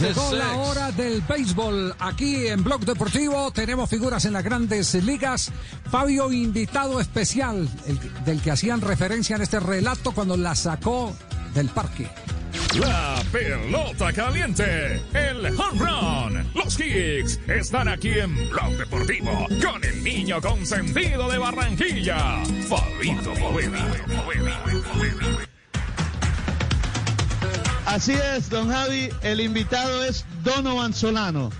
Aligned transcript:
Llegó 0.00 0.32
la 0.32 0.54
hora 0.54 0.92
del 0.92 1.20
béisbol. 1.22 1.94
Aquí 1.98 2.48
en 2.48 2.64
Blog 2.64 2.84
Deportivo 2.84 3.52
tenemos 3.52 3.88
figuras 3.88 4.24
en 4.24 4.32
las 4.32 4.42
grandes 4.42 4.92
ligas. 4.94 5.52
Fabio, 5.90 6.32
invitado 6.32 7.00
especial, 7.00 7.68
el, 7.86 8.24
del 8.24 8.42
que 8.42 8.50
hacían 8.50 8.80
referencia 8.80 9.36
en 9.36 9.42
este 9.42 9.60
relato 9.60 10.12
cuando 10.12 10.36
la 10.36 10.54
sacó 10.56 11.14
del 11.54 11.68
parque. 11.68 12.08
La 12.78 13.22
pelota 13.30 14.12
caliente, 14.12 15.00
el 15.12 15.46
home 15.46 15.78
run, 15.78 16.50
los 16.54 16.76
kicks 16.76 17.38
están 17.48 17.88
aquí 17.88 18.10
en 18.10 18.34
Blog 18.50 18.76
Deportivo 18.76 19.46
con 19.62 19.84
el 19.84 20.02
niño 20.02 20.40
consentido 20.40 21.30
de 21.30 21.38
Barranquilla, 21.38 22.42
Fabito 22.68 23.32
Poveda. 23.34 23.86
Así 27.94 28.10
es, 28.10 28.50
don 28.50 28.70
Javi, 28.70 29.08
el 29.22 29.40
invitado 29.40 30.02
es 30.02 30.26
Donovan 30.42 30.92
Solano, 30.92 31.52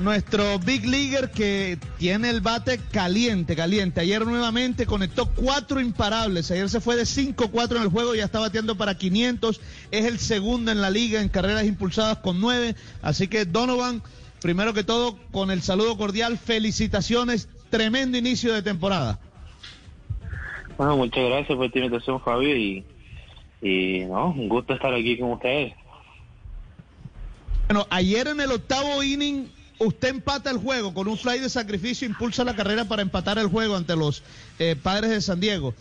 nuestro 0.00 0.58
big 0.60 0.86
leaguer 0.86 1.30
que 1.30 1.78
tiene 1.98 2.30
el 2.30 2.40
bate 2.40 2.78
caliente, 2.90 3.54
caliente. 3.54 4.00
Ayer 4.00 4.24
nuevamente 4.24 4.86
conectó 4.86 5.26
cuatro 5.26 5.82
imparables, 5.82 6.50
ayer 6.50 6.70
se 6.70 6.80
fue 6.80 6.96
de 6.96 7.02
5-4 7.02 7.76
en 7.76 7.82
el 7.82 7.88
juego, 7.88 8.14
ya 8.14 8.24
está 8.24 8.38
bateando 8.38 8.78
para 8.78 8.96
500, 8.96 9.60
es 9.90 10.06
el 10.06 10.18
segundo 10.18 10.72
en 10.72 10.80
la 10.80 10.88
liga 10.88 11.20
en 11.20 11.28
carreras 11.28 11.64
impulsadas 11.64 12.16
con 12.16 12.40
nueve, 12.40 12.76
así 13.02 13.28
que 13.28 13.44
Donovan, 13.44 14.02
primero 14.40 14.72
que 14.72 14.84
todo, 14.84 15.18
con 15.32 15.50
el 15.50 15.60
saludo 15.60 15.98
cordial, 15.98 16.38
felicitaciones, 16.38 17.46
tremendo 17.68 18.16
inicio 18.16 18.54
de 18.54 18.62
temporada. 18.62 19.20
Bueno, 20.78 20.96
muchas 20.96 21.24
gracias 21.24 21.54
por 21.54 21.66
esta 21.66 21.78
invitación, 21.78 22.22
y 22.42 22.84
y 23.64 24.04
no, 24.04 24.28
un 24.28 24.48
gusto 24.48 24.74
estar 24.74 24.92
aquí 24.92 25.18
con 25.18 25.32
ustedes. 25.32 25.72
Bueno, 27.66 27.86
ayer 27.88 28.28
en 28.28 28.40
el 28.40 28.52
octavo 28.52 29.02
inning 29.02 29.50
usted 29.78 30.08
empata 30.08 30.50
el 30.50 30.58
juego 30.58 30.92
con 30.92 31.08
un 31.08 31.16
fly 31.16 31.40
de 31.40 31.48
sacrificio, 31.48 32.06
impulsa 32.06 32.44
la 32.44 32.54
carrera 32.54 32.84
para 32.84 33.00
empatar 33.00 33.38
el 33.38 33.46
juego 33.46 33.74
ante 33.74 33.96
los 33.96 34.22
eh, 34.58 34.76
padres 34.80 35.10
de 35.10 35.20
San 35.22 35.40
Diego. 35.40 35.72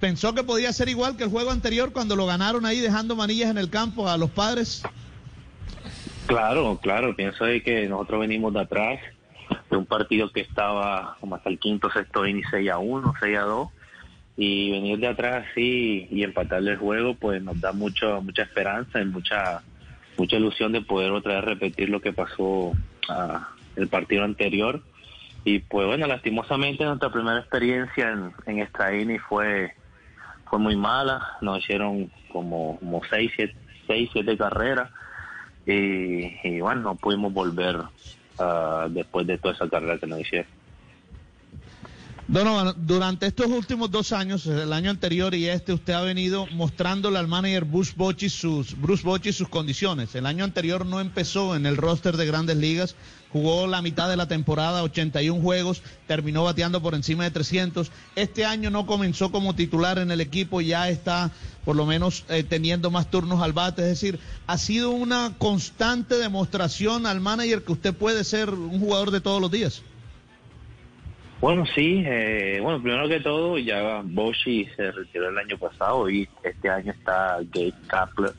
¿Pensó 0.00 0.34
que 0.34 0.42
podía 0.42 0.72
ser 0.72 0.88
igual 0.88 1.18
que 1.18 1.24
el 1.24 1.30
juego 1.30 1.50
anterior 1.50 1.92
cuando 1.92 2.16
lo 2.16 2.24
ganaron 2.24 2.64
ahí 2.64 2.80
dejando 2.80 3.14
manillas 3.14 3.50
en 3.50 3.58
el 3.58 3.68
campo 3.68 4.08
a 4.08 4.16
los 4.16 4.30
padres? 4.30 4.82
Claro, 6.26 6.78
claro, 6.80 7.14
pienso 7.14 7.44
de 7.44 7.62
que 7.62 7.86
nosotros 7.88 8.20
venimos 8.20 8.54
de 8.54 8.60
atrás, 8.60 9.00
de 9.70 9.76
un 9.76 9.84
partido 9.84 10.32
que 10.32 10.40
estaba 10.40 11.18
como 11.20 11.34
hasta 11.34 11.50
el 11.50 11.58
quinto, 11.58 11.90
sexto 11.90 12.26
inning 12.26 12.44
6 12.50 12.70
a 12.70 12.78
1, 12.78 13.14
6 13.20 13.36
a 13.36 13.42
2 13.42 13.68
y 14.40 14.70
venir 14.70 15.00
de 15.00 15.08
atrás 15.08 15.46
así 15.50 16.06
y 16.12 16.22
empatarle 16.22 16.70
el 16.70 16.76
juego 16.76 17.14
pues 17.14 17.42
nos 17.42 17.60
da 17.60 17.72
mucho 17.72 18.22
mucha 18.22 18.42
esperanza 18.42 19.00
y 19.00 19.04
mucha 19.04 19.62
mucha 20.16 20.36
ilusión 20.36 20.70
de 20.70 20.80
poder 20.80 21.10
otra 21.10 21.34
vez 21.34 21.44
repetir 21.44 21.88
lo 21.88 22.00
que 22.00 22.12
pasó 22.12 22.72
ah, 23.08 23.48
el 23.74 23.88
partido 23.88 24.22
anterior. 24.22 24.80
Y 25.44 25.58
pues 25.58 25.88
bueno 25.88 26.06
lastimosamente 26.06 26.84
nuestra 26.84 27.10
primera 27.10 27.40
experiencia 27.40 28.12
en, 28.12 28.32
en 28.46 28.60
esta 28.60 28.94
INI 28.94 29.18
fue 29.18 29.72
fue 30.48 30.60
muy 30.60 30.76
mala. 30.76 31.36
Nos 31.40 31.58
hicieron 31.58 32.08
como 32.32 32.78
como 32.78 33.02
seis 33.10 33.32
siete, 33.34 33.56
seis, 33.88 34.08
siete 34.12 34.38
carreras 34.38 34.88
y, 35.66 36.60
bueno 36.60 36.82
no 36.82 36.94
pudimos 36.94 37.32
volver 37.32 37.76
uh, 37.76 38.88
después 38.88 39.26
de 39.26 39.36
toda 39.36 39.54
esa 39.54 39.68
carrera 39.68 39.98
que 39.98 40.06
nos 40.06 40.20
hicieron 40.20 40.57
Durante 42.28 43.26
estos 43.26 43.46
últimos 43.46 43.90
dos 43.90 44.12
años, 44.12 44.44
el 44.44 44.74
año 44.74 44.90
anterior 44.90 45.34
y 45.34 45.48
este, 45.48 45.72
usted 45.72 45.94
ha 45.94 46.02
venido 46.02 46.46
mostrándole 46.48 47.18
al 47.18 47.26
manager 47.26 47.64
Bruce 47.64 47.94
Bochy 47.96 48.28
sus, 48.28 48.78
Bruce 48.78 49.02
Bochy 49.02 49.32
sus 49.32 49.48
condiciones. 49.48 50.14
El 50.14 50.26
año 50.26 50.44
anterior 50.44 50.84
no 50.84 51.00
empezó 51.00 51.56
en 51.56 51.64
el 51.64 51.78
roster 51.78 52.18
de 52.18 52.26
grandes 52.26 52.58
ligas, 52.58 52.96
jugó 53.32 53.66
la 53.66 53.80
mitad 53.80 54.10
de 54.10 54.18
la 54.18 54.28
temporada, 54.28 54.82
81 54.82 55.40
juegos, 55.40 55.80
terminó 56.06 56.44
bateando 56.44 56.82
por 56.82 56.94
encima 56.94 57.24
de 57.24 57.30
300. 57.30 57.90
Este 58.14 58.44
año 58.44 58.68
no 58.68 58.84
comenzó 58.84 59.32
como 59.32 59.54
titular 59.54 59.98
en 59.98 60.10
el 60.10 60.20
equipo, 60.20 60.60
ya 60.60 60.90
está 60.90 61.30
por 61.64 61.76
lo 61.76 61.86
menos 61.86 62.26
eh, 62.28 62.42
teniendo 62.42 62.90
más 62.90 63.10
turnos 63.10 63.40
al 63.40 63.54
bate. 63.54 63.80
Es 63.80 63.88
decir, 63.88 64.20
ha 64.46 64.58
sido 64.58 64.90
una 64.90 65.32
constante 65.38 66.16
demostración 66.16 67.06
al 67.06 67.20
manager 67.20 67.62
que 67.62 67.72
usted 67.72 67.94
puede 67.94 68.22
ser 68.22 68.50
un 68.50 68.80
jugador 68.80 69.12
de 69.12 69.22
todos 69.22 69.40
los 69.40 69.50
días. 69.50 69.80
Bueno, 71.40 71.64
sí, 71.66 72.02
eh, 72.04 72.58
bueno, 72.60 72.82
primero 72.82 73.08
que 73.08 73.20
todo, 73.20 73.58
ya 73.58 74.02
Boshi 74.04 74.66
se 74.76 74.90
retiró 74.90 75.28
el 75.28 75.38
año 75.38 75.56
pasado 75.56 76.10
y 76.10 76.28
este 76.42 76.68
año 76.68 76.92
está 76.92 77.38
Gabe 77.52 77.72
Kapler. 77.86 78.32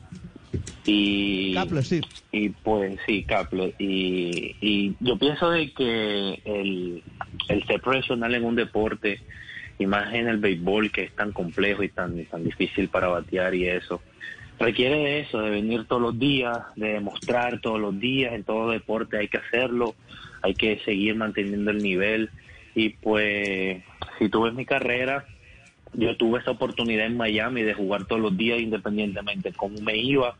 Y, 0.84 1.54
Kapler, 1.54 1.84
sí. 1.84 2.00
Y 2.30 2.50
pues 2.50 2.98
sí, 3.06 3.22
Kapler. 3.24 3.74
Y, 3.78 4.54
y 4.60 4.94
yo 5.00 5.16
pienso 5.16 5.50
de 5.50 5.72
que 5.72 6.42
el, 6.44 7.02
el 7.48 7.66
ser 7.66 7.80
profesional 7.80 8.34
en 8.34 8.44
un 8.44 8.56
deporte, 8.56 9.20
y 9.80 9.86
más 9.86 10.12
en 10.12 10.28
el 10.28 10.36
béisbol 10.36 10.92
que 10.92 11.04
es 11.04 11.12
tan 11.16 11.32
complejo 11.32 11.82
y 11.82 11.88
tan, 11.88 12.22
tan 12.26 12.44
difícil 12.44 12.90
para 12.90 13.08
batear 13.08 13.54
y 13.54 13.66
eso, 13.66 14.02
requiere 14.58 14.96
de 14.96 15.20
eso, 15.20 15.40
de 15.40 15.48
venir 15.48 15.86
todos 15.86 16.02
los 16.02 16.18
días, 16.18 16.58
de 16.76 16.92
demostrar 16.92 17.62
todos 17.62 17.80
los 17.80 17.98
días, 17.98 18.34
en 18.34 18.44
todo 18.44 18.70
deporte 18.70 19.16
hay 19.16 19.28
que 19.28 19.38
hacerlo, 19.38 19.94
hay 20.42 20.52
que 20.52 20.80
seguir 20.84 21.14
manteniendo 21.16 21.70
el 21.70 21.78
nivel 21.78 22.30
y 22.74 22.90
pues 22.90 23.82
si 24.18 24.28
tú 24.28 24.42
ves 24.42 24.54
mi 24.54 24.64
carrera, 24.64 25.26
yo 25.92 26.16
tuve 26.16 26.40
esa 26.40 26.52
oportunidad 26.52 27.06
en 27.06 27.16
Miami 27.16 27.62
de 27.62 27.74
jugar 27.74 28.04
todos 28.06 28.22
los 28.22 28.36
días 28.36 28.60
independientemente 28.60 29.50
de 29.50 29.56
cómo 29.56 29.80
me 29.80 29.96
iba. 29.96 30.36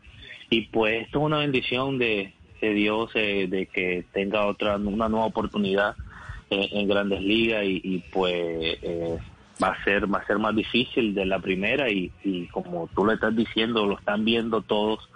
Y 0.49 0.61
pues 0.67 1.03
esto 1.03 1.19
es 1.19 1.25
una 1.25 1.39
bendición 1.39 1.97
de, 1.97 2.33
de 2.61 2.73
Dios 2.73 3.11
eh, 3.15 3.47
de 3.49 3.65
que 3.67 4.05
tenga 4.13 4.45
otra 4.45 4.77
una 4.77 5.09
nueva 5.09 5.25
oportunidad 5.25 5.95
en 6.49 6.87
Grandes 6.87 7.21
Ligas 7.21 7.63
y, 7.63 7.79
y 7.81 7.99
pues 8.11 8.33
eh, 8.33 9.17
va 9.61 9.69
a 9.69 9.83
ser 9.83 10.13
va 10.13 10.19
a 10.19 10.27
ser 10.27 10.37
más 10.37 10.55
difícil 10.55 11.13
de 11.13 11.25
la 11.25 11.39
primera 11.39 11.89
y, 11.89 12.11
y 12.23 12.47
como 12.47 12.89
tú 12.93 13.05
lo 13.05 13.13
estás 13.13 13.35
diciendo 13.35 13.85
lo 13.85 13.97
están 13.97 14.25
viendo 14.25 14.61
todos 14.61 15.09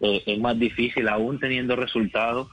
eh, 0.00 0.22
es 0.26 0.38
más 0.38 0.58
difícil 0.58 1.08
aún 1.08 1.40
teniendo 1.40 1.74
resultados 1.74 2.48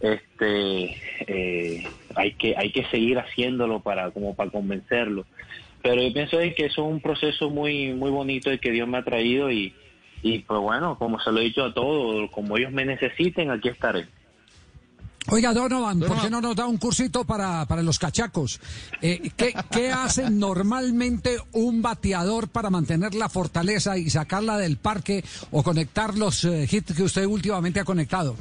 este 0.00 0.96
eh, 1.26 1.90
hay 2.14 2.34
que 2.34 2.54
hay 2.56 2.70
que 2.70 2.84
seguir 2.86 3.18
haciéndolo 3.18 3.80
para 3.80 4.10
como 4.10 4.34
para 4.34 4.50
convencerlo. 4.50 5.26
Pero 5.82 6.02
yo 6.02 6.12
pienso 6.12 6.38
que 6.38 6.66
eso 6.66 6.66
es 6.66 6.78
un 6.78 7.00
proceso 7.00 7.50
muy 7.50 7.92
muy 7.92 8.10
bonito 8.10 8.52
y 8.52 8.58
que 8.58 8.70
Dios 8.70 8.88
me 8.88 8.98
ha 8.98 9.04
traído 9.04 9.50
y 9.50 9.74
y 10.22 10.40
pues 10.40 10.60
bueno 10.60 10.98
como 10.98 11.20
se 11.20 11.30
lo 11.30 11.40
he 11.40 11.44
dicho 11.44 11.64
a 11.64 11.74
todos 11.74 12.30
como 12.30 12.56
ellos 12.56 12.72
me 12.72 12.84
necesiten 12.84 13.50
aquí 13.50 13.68
estaré 13.68 14.06
Oiga, 15.30 15.52
Donovan, 15.52 16.00
¿por 16.00 16.20
qué 16.22 16.30
no 16.30 16.40
nos 16.40 16.56
da 16.56 16.66
un 16.66 16.78
cursito 16.78 17.24
para, 17.24 17.66
para 17.66 17.82
los 17.82 17.98
cachacos? 17.98 18.60
Eh, 19.02 19.30
¿qué, 19.36 19.52
¿Qué 19.70 19.90
hace 19.90 20.30
normalmente 20.30 21.36
un 21.52 21.82
bateador 21.82 22.48
para 22.48 22.70
mantener 22.70 23.14
la 23.14 23.28
fortaleza 23.28 23.98
y 23.98 24.08
sacarla 24.08 24.56
del 24.56 24.78
parque 24.78 25.22
o 25.50 25.62
conectar 25.62 26.16
los 26.16 26.44
eh, 26.44 26.66
hits 26.70 26.94
que 26.94 27.02
usted 27.02 27.26
últimamente 27.26 27.80
ha 27.80 27.84
conectado? 27.84 28.36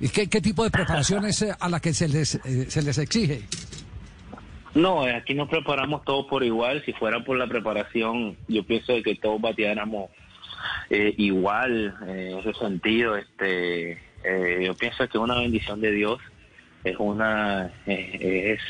¿Y 0.00 0.08
qué, 0.10 0.28
qué 0.28 0.40
tipo 0.40 0.62
de 0.62 0.70
preparaciones 0.70 1.42
eh, 1.42 1.52
a 1.58 1.68
la 1.68 1.80
que 1.80 1.92
se 1.92 2.08
les, 2.08 2.36
eh, 2.36 2.66
se 2.70 2.82
les 2.82 2.98
exige? 2.98 3.42
No, 4.74 5.08
eh, 5.08 5.14
aquí 5.14 5.34
nos 5.34 5.48
preparamos 5.48 6.04
todos 6.04 6.26
por 6.26 6.44
igual. 6.44 6.82
Si 6.84 6.92
fuera 6.92 7.24
por 7.24 7.36
la 7.36 7.48
preparación, 7.48 8.36
yo 8.46 8.64
pienso 8.64 8.92
de 8.92 9.02
que 9.02 9.16
todos 9.16 9.40
bateáramos 9.40 10.10
eh, 10.90 11.14
igual 11.16 11.96
en 12.06 12.38
ese 12.38 12.54
sentido. 12.54 13.16
Este, 13.16 13.92
eh, 14.24 14.62
yo 14.64 14.74
pienso 14.74 14.98
que 15.08 15.18
es 15.18 15.22
una 15.22 15.38
bendición 15.38 15.80
de 15.80 15.92
Dios 15.92 16.18
es 16.84 16.96
una 16.98 17.70
eh, 17.86 18.54
es 18.54 18.60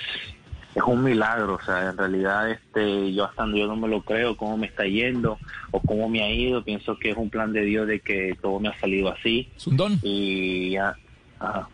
es 0.74 0.82
un 0.84 1.02
milagro, 1.02 1.54
o 1.54 1.60
sea, 1.62 1.90
en 1.90 1.96
realidad 1.96 2.50
este 2.50 3.12
yo 3.12 3.24
hasta 3.24 3.46
yo 3.46 3.66
no 3.66 3.74
me 3.74 3.88
lo 3.88 4.02
creo 4.02 4.36
cómo 4.36 4.56
me 4.56 4.66
está 4.66 4.84
yendo 4.84 5.38
o 5.72 5.80
cómo 5.80 6.08
me 6.08 6.22
ha 6.22 6.30
ido, 6.30 6.62
pienso 6.62 6.96
que 6.98 7.10
es 7.10 7.16
un 7.16 7.30
plan 7.30 7.52
de 7.52 7.62
Dios 7.62 7.86
de 7.88 8.00
que 8.00 8.36
todo 8.40 8.60
me 8.60 8.68
ha 8.68 8.78
salido 8.78 9.08
así. 9.10 9.48
Es 9.56 9.66
un 9.66 9.76
don. 9.76 9.98
Y 10.02 10.70
ya 10.70 10.94
ajá. 11.40 11.68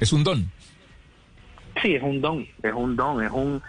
Es 0.00 0.12
un 0.12 0.24
don. 0.24 0.50
Sí, 1.82 1.94
es 1.94 2.02
un 2.02 2.20
don, 2.20 2.46
es 2.62 2.72
un 2.74 2.96
don, 2.96 3.22
es 3.24 3.30
un 3.30 3.62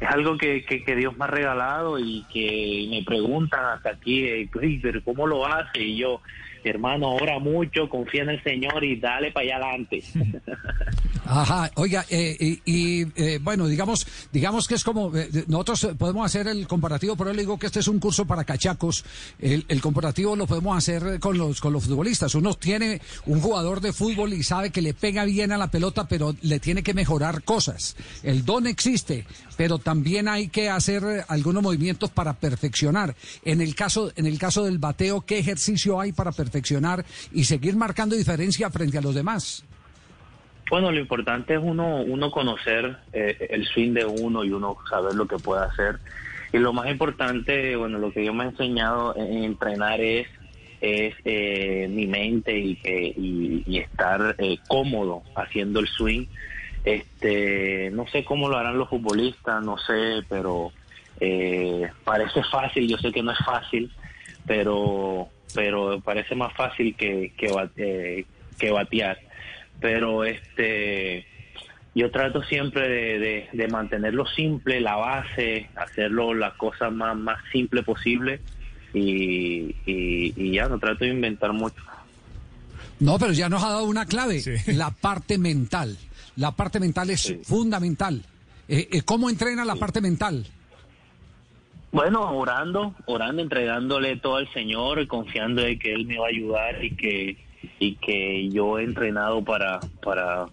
es 0.00 0.08
algo 0.08 0.36
que, 0.36 0.64
que, 0.64 0.84
que 0.84 0.96
Dios 0.96 1.16
me 1.16 1.24
ha 1.24 1.28
regalado 1.28 1.98
y 1.98 2.24
que 2.32 2.86
me 2.90 3.02
preguntan 3.04 3.64
hasta 3.64 3.90
aquí, 3.90 4.24
eh, 4.24 4.48
"Uy, 4.54 4.78
pero 4.82 5.02
¿cómo 5.02 5.26
lo 5.26 5.46
hace? 5.46 5.82
Y 5.82 5.96
yo, 5.96 6.20
hermano, 6.68 7.14
ora 7.14 7.38
mucho, 7.38 7.88
confía 7.88 8.22
en 8.22 8.30
el 8.30 8.42
Señor 8.42 8.84
y 8.84 8.96
dale 8.96 9.30
para 9.32 9.46
allá 9.46 9.56
adelante. 9.56 10.02
Ajá, 11.34 11.68
oiga, 11.74 12.06
eh, 12.10 12.36
y, 12.38 12.62
y, 12.64 13.06
eh, 13.16 13.40
bueno, 13.42 13.66
digamos, 13.66 14.06
digamos 14.32 14.68
que 14.68 14.76
es 14.76 14.84
como, 14.84 15.14
eh, 15.16 15.28
nosotros 15.48 15.88
podemos 15.98 16.24
hacer 16.24 16.46
el 16.46 16.68
comparativo, 16.68 17.16
pero 17.16 17.32
le 17.32 17.42
digo 17.42 17.58
que 17.58 17.66
este 17.66 17.80
es 17.80 17.88
un 17.88 17.98
curso 17.98 18.24
para 18.24 18.44
cachacos, 18.44 19.04
el, 19.40 19.64
el, 19.66 19.80
comparativo 19.80 20.36
lo 20.36 20.46
podemos 20.46 20.78
hacer 20.78 21.18
con 21.18 21.36
los, 21.36 21.60
con 21.60 21.72
los 21.72 21.86
futbolistas, 21.86 22.36
uno 22.36 22.54
tiene 22.54 23.00
un 23.26 23.40
jugador 23.40 23.80
de 23.80 23.92
fútbol 23.92 24.32
y 24.32 24.44
sabe 24.44 24.70
que 24.70 24.80
le 24.80 24.94
pega 24.94 25.24
bien 25.24 25.50
a 25.50 25.58
la 25.58 25.72
pelota, 25.72 26.06
pero 26.06 26.36
le 26.42 26.60
tiene 26.60 26.84
que 26.84 26.94
mejorar 26.94 27.42
cosas, 27.42 27.96
el 28.22 28.44
don 28.44 28.68
existe, 28.68 29.26
pero 29.56 29.78
también 29.78 30.28
hay 30.28 30.46
que 30.46 30.70
hacer 30.70 31.24
algunos 31.26 31.64
movimientos 31.64 32.10
para 32.10 32.34
perfeccionar, 32.34 33.16
en 33.44 33.60
el 33.60 33.74
caso, 33.74 34.12
en 34.14 34.26
el 34.26 34.38
caso 34.38 34.62
del 34.62 34.78
bateo, 34.78 35.22
¿qué 35.22 35.38
ejercicio 35.38 36.00
hay 36.00 36.12
para 36.12 36.30
perfeccionar 36.30 37.04
y 37.32 37.42
seguir 37.42 37.74
marcando 37.74 38.14
diferencia 38.14 38.70
frente 38.70 38.98
a 38.98 39.00
los 39.00 39.16
demás? 39.16 39.64
Bueno, 40.70 40.90
lo 40.90 40.98
importante 40.98 41.54
es 41.54 41.60
uno, 41.62 42.02
uno 42.02 42.30
conocer 42.30 42.96
eh, 43.12 43.48
el 43.50 43.66
swing 43.66 43.92
de 43.92 44.04
uno 44.04 44.44
y 44.44 44.50
uno 44.50 44.76
saber 44.88 45.14
lo 45.14 45.26
que 45.26 45.36
puede 45.36 45.64
hacer. 45.64 45.98
Y 46.52 46.58
lo 46.58 46.72
más 46.72 46.88
importante, 46.90 47.76
bueno, 47.76 47.98
lo 47.98 48.12
que 48.12 48.24
yo 48.24 48.32
me 48.32 48.44
he 48.44 48.48
enseñado 48.48 49.14
en 49.16 49.44
entrenar 49.44 50.00
es, 50.00 50.28
es 50.80 51.14
eh, 51.24 51.88
mi 51.90 52.06
mente 52.06 52.56
y, 52.56 52.78
y, 52.84 53.64
y 53.66 53.78
estar 53.78 54.36
eh, 54.38 54.58
cómodo 54.68 55.22
haciendo 55.34 55.80
el 55.80 55.88
swing. 55.88 56.26
Este, 56.84 57.90
no 57.92 58.06
sé 58.08 58.24
cómo 58.24 58.48
lo 58.48 58.56
harán 58.56 58.78
los 58.78 58.88
futbolistas, 58.88 59.62
no 59.64 59.78
sé, 59.78 60.22
pero 60.28 60.72
eh, 61.20 61.90
parece 62.04 62.42
fácil. 62.44 62.88
Yo 62.88 62.98
sé 62.98 63.10
que 63.10 63.22
no 63.22 63.32
es 63.32 63.38
fácil, 63.38 63.90
pero 64.46 65.28
pero 65.54 66.00
parece 66.00 66.34
más 66.34 66.52
fácil 66.54 66.94
que 66.96 67.32
que, 67.36 67.46
eh, 67.76 68.24
que 68.58 68.70
batear 68.70 69.18
pero 69.80 70.24
este 70.24 71.26
yo 71.94 72.10
trato 72.10 72.42
siempre 72.42 72.88
de, 72.88 73.18
de, 73.18 73.48
de, 73.52 73.68
mantenerlo 73.68 74.26
simple, 74.26 74.80
la 74.80 74.96
base, 74.96 75.70
hacerlo 75.76 76.34
la 76.34 76.56
cosa 76.56 76.90
más, 76.90 77.16
más 77.16 77.38
simple 77.52 77.84
posible 77.84 78.40
y, 78.92 79.76
y, 79.86 80.34
y, 80.36 80.52
ya 80.52 80.68
no 80.68 80.78
trato 80.78 81.04
de 81.04 81.10
inventar 81.10 81.52
mucho. 81.52 81.80
No, 82.98 83.18
pero 83.18 83.32
ya 83.32 83.48
nos 83.48 83.62
ha 83.62 83.70
dado 83.70 83.84
una 83.84 84.06
clave, 84.06 84.40
sí. 84.40 84.72
la 84.72 84.90
parte 84.90 85.38
mental. 85.38 85.96
La 86.36 86.52
parte 86.52 86.80
mental 86.80 87.10
es 87.10 87.20
sí. 87.22 87.40
fundamental. 87.44 88.22
Eh, 88.68 88.88
eh, 88.90 89.02
¿Cómo 89.02 89.30
entrena 89.30 89.64
la 89.64 89.74
sí. 89.74 89.78
parte 89.78 90.00
mental? 90.00 90.46
Bueno, 91.92 92.36
orando, 92.36 92.92
orando, 93.06 93.40
entregándole 93.40 94.16
todo 94.16 94.36
al 94.36 94.52
Señor, 94.52 95.06
confiando 95.06 95.64
en 95.64 95.78
que 95.78 95.92
Él 95.92 96.06
me 96.06 96.18
va 96.18 96.26
a 96.26 96.30
ayudar 96.30 96.84
y 96.84 96.96
que 96.96 97.36
y 97.78 97.96
que 97.96 98.48
yo 98.50 98.78
he 98.78 98.84
entrenado 98.84 99.42
para 99.44 99.80
para 100.02 100.46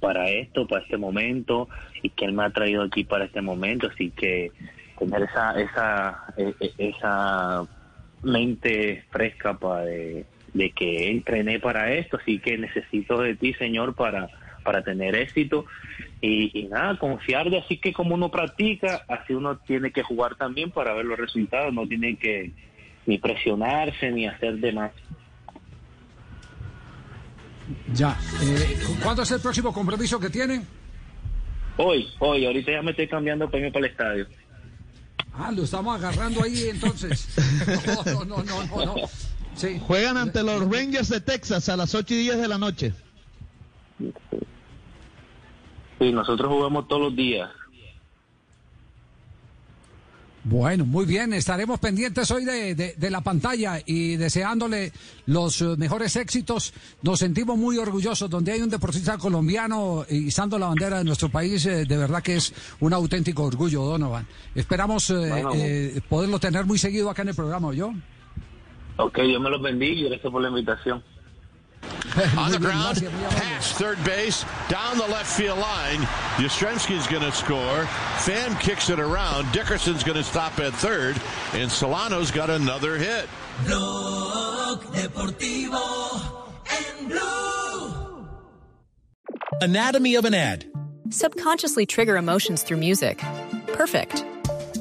para 0.00 0.28
esto, 0.30 0.66
para 0.66 0.82
este 0.82 0.96
momento 0.96 1.68
y 2.02 2.10
que 2.10 2.26
él 2.26 2.32
me 2.32 2.44
ha 2.44 2.50
traído 2.50 2.82
aquí 2.82 3.04
para 3.04 3.24
este 3.24 3.40
momento, 3.40 3.88
así 3.92 4.10
que 4.10 4.52
tener 4.98 5.22
esa 5.22 5.60
esa 5.60 6.34
e, 6.36 6.54
esa 6.78 7.66
mente 8.22 9.04
fresca 9.10 9.54
para 9.54 9.82
de, 9.82 10.26
que 10.74 11.10
entrené 11.10 11.60
para 11.60 11.92
esto, 11.92 12.16
así 12.16 12.38
que 12.38 12.56
necesito 12.56 13.20
de 13.20 13.36
ti, 13.36 13.52
Señor, 13.54 13.94
para 13.94 14.28
para 14.64 14.82
tener 14.82 15.14
éxito. 15.14 15.64
Y, 16.20 16.58
y, 16.58 16.64
nada, 16.64 16.98
confiar 16.98 17.50
de 17.50 17.58
así 17.58 17.76
que 17.76 17.92
como 17.92 18.14
uno 18.14 18.30
practica, 18.30 19.04
así 19.06 19.32
uno 19.32 19.58
tiene 19.58 19.92
que 19.92 20.02
jugar 20.02 20.34
también 20.34 20.70
para 20.70 20.92
ver 20.94 21.04
los 21.04 21.18
resultados, 21.18 21.72
no 21.72 21.86
tiene 21.86 22.16
que 22.16 22.50
ni 23.06 23.18
presionarse 23.18 24.10
ni 24.10 24.26
hacer 24.26 24.56
de 24.56 24.72
más. 24.72 24.92
Ya. 27.92 28.18
Eh, 28.42 28.78
¿Cuándo 29.02 29.22
es 29.22 29.30
el 29.30 29.40
próximo 29.40 29.72
compromiso 29.72 30.20
que 30.20 30.30
tienen? 30.30 30.66
Hoy, 31.76 32.08
hoy. 32.18 32.46
Ahorita 32.46 32.72
ya 32.72 32.82
me 32.82 32.92
estoy 32.92 33.08
cambiando 33.08 33.48
irme 33.52 33.70
para 33.70 33.86
el 33.86 33.92
estadio. 33.92 34.26
Ah, 35.32 35.52
lo 35.52 35.64
estamos 35.64 35.96
agarrando 35.96 36.42
ahí 36.42 36.68
entonces. 36.68 37.28
No, 37.86 38.24
no, 38.24 38.42
no, 38.42 38.64
no, 38.64 38.84
no. 38.84 38.94
Sí. 39.54 39.80
Juegan 39.86 40.16
ante 40.16 40.42
los 40.42 40.60
Rangers 40.70 41.08
de 41.08 41.20
Texas 41.20 41.68
a 41.68 41.76
las 41.76 41.94
8 41.94 42.14
y 42.14 42.18
10 42.18 42.38
de 42.38 42.48
la 42.48 42.58
noche. 42.58 42.92
Sí, 45.98 46.12
nosotros 46.12 46.48
jugamos 46.48 46.88
todos 46.88 47.02
los 47.02 47.16
días. 47.16 47.50
Bueno, 50.48 50.86
muy 50.86 51.06
bien, 51.06 51.32
estaremos 51.32 51.80
pendientes 51.80 52.30
hoy 52.30 52.44
de, 52.44 52.76
de, 52.76 52.94
de, 52.96 53.10
la 53.10 53.20
pantalla 53.20 53.80
y 53.84 54.14
deseándole 54.14 54.92
los 55.26 55.60
mejores 55.76 56.14
éxitos. 56.14 56.72
Nos 57.02 57.18
sentimos 57.18 57.58
muy 57.58 57.78
orgullosos 57.78 58.30
donde 58.30 58.52
hay 58.52 58.62
un 58.62 58.70
deportista 58.70 59.18
colombiano 59.18 60.06
izando 60.08 60.56
la 60.56 60.68
bandera 60.68 60.98
de 60.98 61.04
nuestro 61.04 61.30
país. 61.30 61.66
Eh, 61.66 61.84
de 61.84 61.96
verdad 61.96 62.22
que 62.22 62.36
es 62.36 62.54
un 62.78 62.92
auténtico 62.92 63.42
orgullo, 63.42 63.82
Donovan. 63.82 64.24
Esperamos 64.54 65.10
eh, 65.10 65.16
bueno, 65.16 65.50
eh, 65.52 66.00
poderlo 66.08 66.38
tener 66.38 66.64
muy 66.64 66.78
seguido 66.78 67.10
acá 67.10 67.22
en 67.22 67.30
el 67.30 67.34
programa, 67.34 67.74
¿yo? 67.74 67.92
Ok, 68.98 69.18
Dios 69.22 69.42
me 69.42 69.50
los 69.50 69.60
bendiga 69.60 70.00
y 70.00 70.04
gracias 70.04 70.32
por 70.32 70.42
la 70.42 70.48
invitación. 70.48 71.02
On 72.38 72.50
the 72.50 72.58
ground, 72.58 73.02
pass 73.30 73.72
third 73.72 74.02
base, 74.04 74.44
down 74.68 74.98
the 74.98 75.06
left 75.06 75.30
field 75.36 75.58
line. 75.58 75.98
Yastrzemski's 76.36 77.06
going 77.06 77.22
to 77.22 77.32
score. 77.32 77.84
Pham 78.24 78.58
kicks 78.60 78.90
it 78.90 78.98
around. 78.98 79.50
Dickerson's 79.52 80.02
going 80.04 80.16
to 80.16 80.24
stop 80.24 80.58
at 80.58 80.72
third. 80.74 81.20
And 81.52 81.70
Solano's 81.70 82.30
got 82.30 82.50
another 82.50 82.96
hit. 82.96 83.28
Blog 83.66 84.82
Deportivo 84.94 86.50
en 86.70 87.08
Blue. 87.08 88.28
Anatomy 89.60 90.14
of 90.16 90.24
an 90.24 90.34
ad. 90.34 90.64
Subconsciously 91.10 91.86
trigger 91.86 92.16
emotions 92.16 92.62
through 92.62 92.78
music. 92.78 93.18
Perfect. 93.68 94.24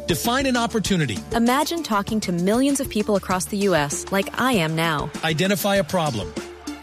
Define 0.07 0.45
an 0.45 0.55
opportunity. 0.57 1.17
Imagine 1.33 1.81
talking 1.81 2.19
to 2.21 2.31
millions 2.31 2.79
of 2.79 2.89
people 2.89 3.15
across 3.15 3.45
the 3.45 3.57
U.S. 3.69 4.05
like 4.11 4.39
I 4.39 4.53
am 4.53 4.75
now. 4.75 5.09
Identify 5.23 5.77
a 5.77 5.83
problem. 5.83 6.31